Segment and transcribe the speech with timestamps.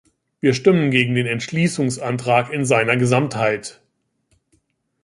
[0.39, 3.83] Wir stimmen gegen den Entschließungsantrag in seiner Gesamtheit.